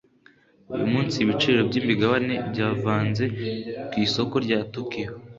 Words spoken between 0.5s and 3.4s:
uyu munsi ibiciro byimigabane byavanze